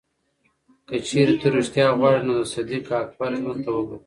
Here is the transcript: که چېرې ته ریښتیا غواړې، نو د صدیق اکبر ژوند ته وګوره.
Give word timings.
که 0.87 0.95
چېرې 1.07 1.35
ته 1.41 1.47
ریښتیا 1.55 1.87
غواړې، 1.99 2.21
نو 2.27 2.33
د 2.39 2.41
صدیق 2.53 2.85
اکبر 3.01 3.31
ژوند 3.41 3.61
ته 3.65 3.71
وګوره. 3.73 3.99